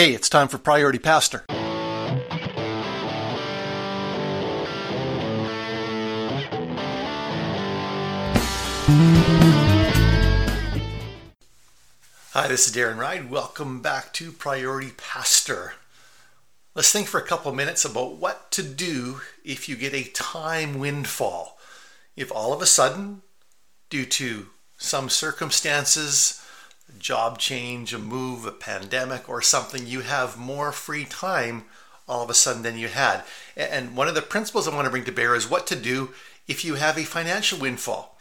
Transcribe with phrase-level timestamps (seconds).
[0.00, 1.44] Hey, it's time for Priority Pastor.
[12.30, 13.30] Hi, this is Darren Ride.
[13.30, 15.74] Welcome back to Priority Pastor.
[16.74, 20.78] Let's think for a couple minutes about what to do if you get a time
[20.78, 21.58] windfall.
[22.16, 23.20] If all of a sudden,
[23.90, 24.46] due to
[24.78, 26.42] some circumstances,
[26.98, 31.64] job change, a move, a pandemic, or something, you have more free time
[32.08, 33.22] all of a sudden than you had.
[33.56, 36.10] And one of the principles I want to bring to bear is what to do
[36.48, 38.18] if you have a financial windfall.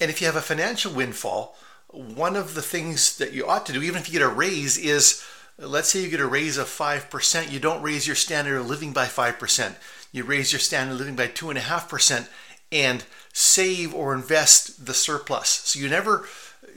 [0.00, 1.56] And if you have a financial windfall,
[1.88, 4.78] one of the things that you ought to do, even if you get a raise,
[4.78, 5.24] is
[5.58, 8.92] let's say you get a raise of 5%, you don't raise your standard of living
[8.92, 9.74] by 5%.
[10.12, 12.28] You raise your standard of living by 2.5%
[12.70, 15.48] and save or invest the surplus.
[15.48, 16.26] So you never,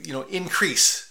[0.02, 1.05] you know, increase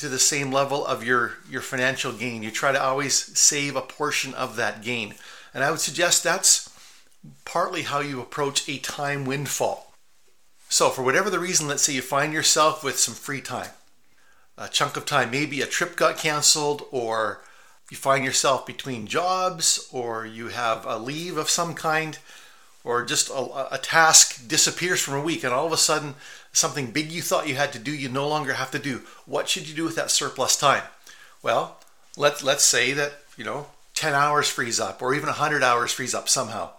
[0.00, 2.42] to the same level of your, your financial gain.
[2.42, 5.14] You try to always save a portion of that gain.
[5.54, 6.70] And I would suggest that's
[7.44, 9.94] partly how you approach a time windfall.
[10.68, 13.70] So, for whatever the reason, let's say you find yourself with some free time,
[14.56, 17.42] a chunk of time, maybe a trip got canceled, or
[17.90, 22.18] you find yourself between jobs, or you have a leave of some kind,
[22.84, 26.14] or just a, a, task disappears from a week, and all of a sudden,
[26.52, 29.02] something big you thought you had to do, you no longer have to do.
[29.26, 30.82] What should you do with that surplus time?
[31.42, 31.78] Well,
[32.16, 36.14] let, let's say that, you know, 10 hours frees up, or even 100 hours frees
[36.14, 36.70] up somehow.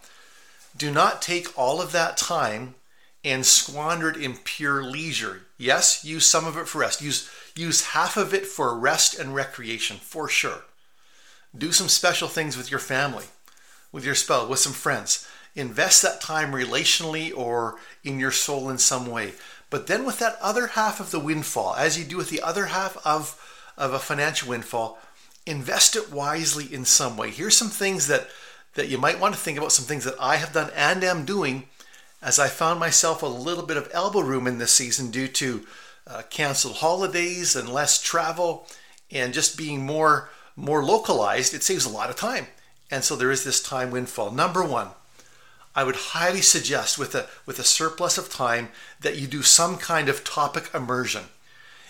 [0.75, 2.75] Do not take all of that time
[3.23, 5.43] and squander it in pure leisure.
[5.57, 7.01] Yes, use some of it for rest.
[7.01, 10.63] Use, use half of it for rest and recreation, for sure.
[11.55, 13.25] Do some special things with your family,
[13.91, 15.27] with your spouse, with some friends.
[15.53, 19.33] Invest that time relationally or in your soul in some way.
[19.71, 22.67] But then, with that other half of the windfall, as you do with the other
[22.67, 23.41] half of,
[23.77, 24.99] of a financial windfall,
[25.47, 27.31] invest it wisely in some way.
[27.31, 28.27] Here's some things that,
[28.75, 31.25] that you might want to think about, some things that I have done and am
[31.25, 31.67] doing
[32.21, 35.65] as I found myself a little bit of elbow room in this season due to
[36.05, 38.67] uh, canceled holidays and less travel
[39.09, 41.53] and just being more more localized.
[41.53, 42.47] It saves a lot of time.
[42.91, 44.31] And so there is this time windfall.
[44.31, 44.89] Number one
[45.75, 49.77] i would highly suggest with a with a surplus of time that you do some
[49.77, 51.23] kind of topic immersion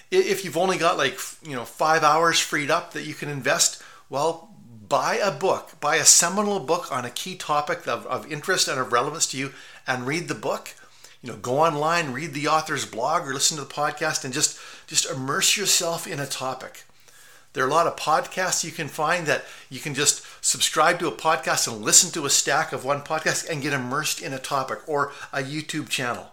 [0.10, 3.82] if you've only got like you know five hours freed up that you can invest
[4.10, 4.52] well
[4.92, 8.78] buy a book, buy a seminal book on a key topic of, of interest and
[8.78, 9.54] of relevance to you,
[9.88, 10.76] and read the book.
[11.22, 14.60] You know, go online, read the author's blog, or listen to the podcast, and just
[14.88, 16.84] just immerse yourself in a topic.
[17.54, 21.08] There are a lot of podcasts you can find that you can just subscribe to
[21.08, 24.40] a podcast and listen to a stack of one podcast and get immersed in a
[24.40, 26.32] topic or a YouTube channel.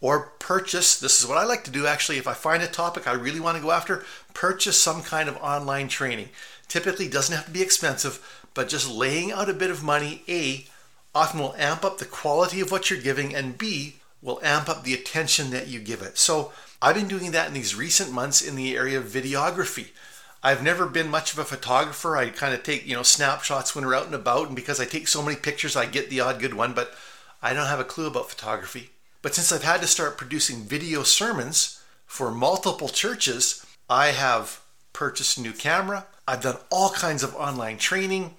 [0.00, 3.06] Or purchase, this is what I like to do actually, if I find a topic
[3.06, 6.30] I really want to go after, purchase some kind of online training.
[6.66, 10.66] Typically doesn't have to be expensive, but just laying out a bit of money, A,
[11.14, 14.82] often will amp up the quality of what you're giving, and B, will amp up
[14.82, 16.16] the attention that you give it.
[16.16, 19.88] So I've been doing that in these recent months in the area of videography.
[20.44, 22.18] I've never been much of a photographer.
[22.18, 24.84] I kind of take, you know, snapshots when we're out and about, and because I
[24.84, 26.94] take so many pictures, I get the odd good one, but
[27.42, 28.90] I don't have a clue about photography.
[29.22, 34.60] But since I've had to start producing video sermons for multiple churches, I have
[34.92, 36.06] purchased a new camera.
[36.28, 38.34] I've done all kinds of online training,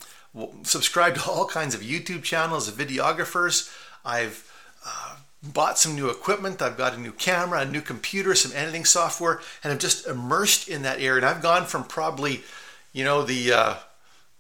[0.62, 3.76] subscribed to all kinds of YouTube channels of videographers.
[4.06, 4.48] I've
[4.86, 5.16] uh,
[5.54, 6.62] bought some new equipment.
[6.62, 10.68] I've got a new camera, a new computer, some editing software, and I'm just immersed
[10.68, 11.18] in that area.
[11.18, 12.44] And I've gone from probably,
[12.94, 13.76] you know, the uh,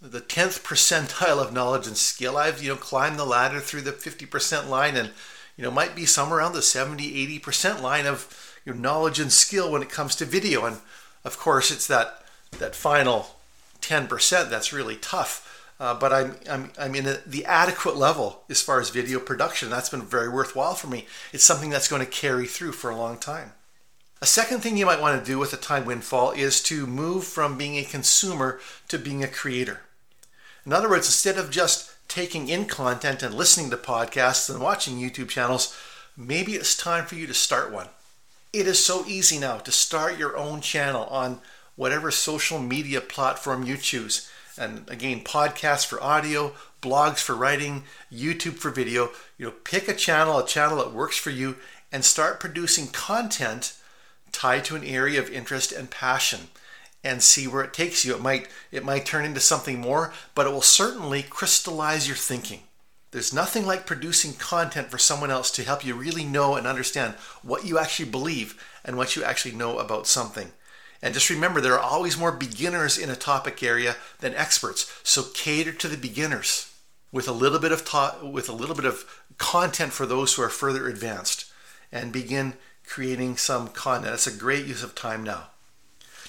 [0.01, 2.37] the tenth percentile of knowledge and skill.
[2.37, 5.11] I've you know climbed the ladder through the fifty percent line, and
[5.57, 9.31] you know might be somewhere around the 70, 80 percent line of your knowledge and
[9.31, 10.65] skill when it comes to video.
[10.65, 10.77] And
[11.23, 12.23] of course, it's that
[12.59, 13.35] that final
[13.81, 15.54] 10% that's really tough.
[15.79, 19.69] Uh, but I'm, I'm, I'm in a, the adequate level as far as video production.
[19.69, 21.05] That's been very worthwhile for me.
[21.33, 23.51] It's something that's going to carry through for a long time.
[24.21, 27.25] A second thing you might want to do with a time windfall is to move
[27.25, 29.81] from being a consumer to being a creator.
[30.65, 34.97] In other words, instead of just taking in content and listening to podcasts and watching
[34.97, 35.75] YouTube channels,
[36.15, 37.89] maybe it's time for you to start one.
[38.53, 41.41] It is so easy now to start your own channel on
[41.75, 44.29] whatever social media platform you choose.
[44.57, 49.11] And again, podcasts for audio, blogs for writing, YouTube for video.
[49.37, 51.57] You know, pick a channel, a channel that works for you,
[51.91, 53.73] and start producing content
[54.31, 56.41] tied to an area of interest and passion
[57.03, 58.13] and see where it takes you.
[58.15, 62.61] It might it might turn into something more, but it will certainly crystallize your thinking.
[63.11, 67.13] There's nothing like producing content for someone else to help you really know and understand
[67.43, 70.51] what you actually believe and what you actually know about something.
[71.01, 74.91] And just remember, there are always more beginners in a topic area than experts.
[75.03, 76.71] So cater to the beginners
[77.11, 79.05] with a little bit of ta- with a little bit of
[79.37, 81.45] content for those who are further advanced,
[81.91, 82.53] and begin
[82.85, 84.11] creating some content.
[84.11, 85.47] That's a great use of time now.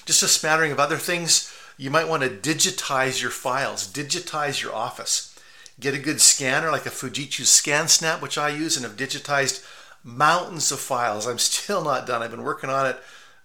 [0.05, 1.53] Just a smattering of other things.
[1.77, 5.37] You might want to digitize your files, digitize your office.
[5.79, 9.63] Get a good scanner like a Fujitsu ScanSnap, which I use, and have digitized
[10.03, 11.27] mountains of files.
[11.27, 12.23] I'm still not done.
[12.23, 12.99] I've been working on it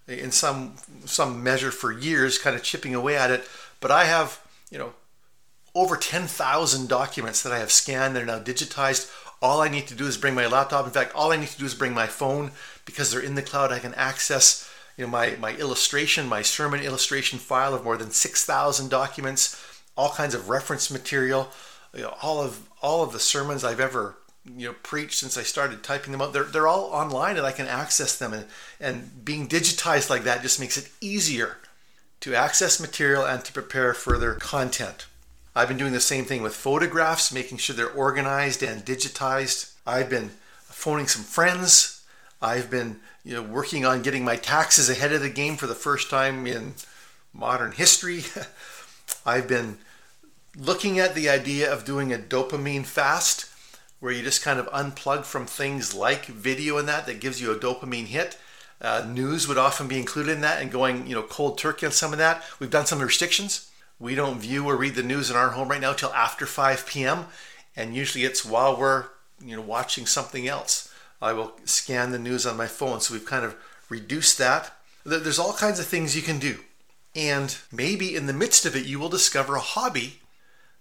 [0.09, 3.49] in some some measure for years, kind of chipping away at it.
[3.81, 4.41] But I have,
[4.71, 4.95] you know,
[5.75, 8.15] over 10,000 documents that I have scanned.
[8.15, 9.11] They're now digitized.
[9.41, 10.87] All I need to do is bring my laptop.
[10.87, 12.53] In fact, all I need to do is bring my phone
[12.85, 13.73] because they're in the cloud.
[13.73, 18.11] I can access you know, my, my illustration, my sermon illustration file of more than
[18.11, 19.61] 6,000 documents,
[19.97, 21.51] all kinds of reference material,
[21.95, 25.43] you know, all of all of the sermons I've ever you know preached since I
[25.43, 26.33] started typing them out.
[26.33, 28.33] They're, they're all online and I can access them.
[28.33, 28.47] And,
[28.81, 31.59] and being digitized like that just makes it easier
[32.21, 35.07] to access material and to prepare further content.
[35.55, 39.73] I've been doing the same thing with photographs, making sure they're organized and digitized.
[39.87, 40.31] I've been
[40.61, 42.03] phoning some friends.
[42.41, 45.75] I've been you know working on getting my taxes ahead of the game for the
[45.75, 46.75] first time in
[47.33, 48.25] modern history.
[49.27, 49.79] I've been
[50.57, 53.52] looking at the idea of doing a dopamine fast
[54.03, 57.51] where you just kind of unplug from things like video and that that gives you
[57.51, 58.37] a dopamine hit.
[58.81, 61.93] Uh, news would often be included in that and going you know cold turkey on
[61.93, 62.45] some of that.
[62.59, 63.71] We've done some restrictions
[64.03, 66.87] we don't view or read the news in our home right now till after 5
[66.87, 67.27] p.m.
[67.77, 69.05] And usually it's while we're
[69.41, 70.93] you know watching something else.
[71.23, 73.01] I will scan the news on my phone.
[73.01, 73.55] So we've kind of
[73.89, 74.73] reduced that.
[75.05, 76.59] There's all kinds of things you can do.
[77.15, 80.19] And maybe in the midst of it, you will discover a hobby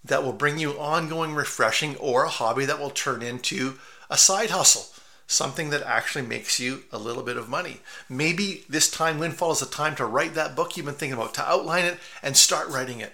[0.03, 3.77] that will bring you ongoing refreshing or a hobby that will turn into
[4.09, 4.85] a side hustle
[5.31, 7.79] something that actually makes you a little bit of money.
[8.09, 11.33] Maybe this time windfall is the time to write that book you've been thinking about,
[11.35, 13.13] to outline it and start writing it.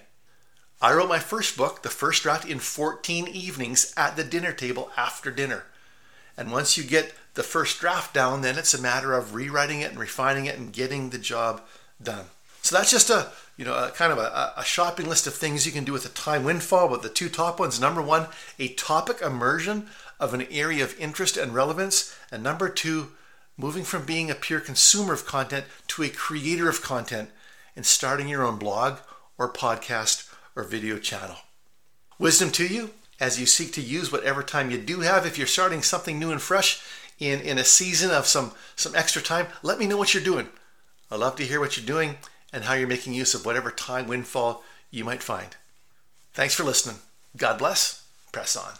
[0.82, 4.90] I wrote my first book, the first draft, in 14 evenings at the dinner table
[4.96, 5.64] after dinner.
[6.36, 9.90] And once you get the first draft down, then it's a matter of rewriting it
[9.90, 11.62] and refining it and getting the job
[12.02, 12.26] done.
[12.62, 15.66] So that's just a you know a kind of a, a shopping list of things
[15.66, 16.88] you can do with a time windfall.
[16.88, 18.28] But the two top ones: number one,
[18.58, 19.88] a topic immersion
[20.18, 22.16] of an area of interest and relevance.
[22.32, 23.08] And number two,
[23.56, 27.30] moving from being a pure consumer of content to a creator of content
[27.76, 28.98] and starting your own blog
[29.36, 31.36] or podcast or video channel.
[32.18, 32.90] Wisdom to you
[33.20, 35.26] as you seek to use whatever time you do have.
[35.26, 36.80] If you're starting something new and fresh
[37.18, 40.48] in, in a season of some, some extra time, let me know what you're doing.
[41.10, 42.18] I'd love to hear what you're doing
[42.52, 45.56] and how you're making use of whatever time windfall you might find.
[46.32, 46.96] Thanks for listening.
[47.36, 48.06] God bless.
[48.32, 48.74] Press on.